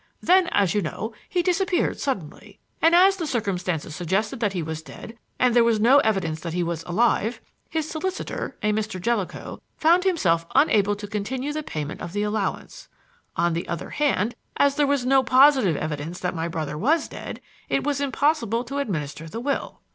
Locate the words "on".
13.35-13.53